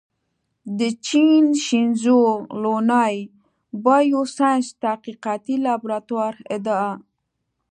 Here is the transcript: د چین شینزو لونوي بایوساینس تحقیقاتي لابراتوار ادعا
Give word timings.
د 0.79 0.81
چین 1.07 1.43
شینزو 1.65 2.21
لونوي 2.61 3.15
بایوساینس 3.83 4.67
تحقیقاتي 4.83 5.55
لابراتوار 5.65 6.33
ادعا 6.55 6.91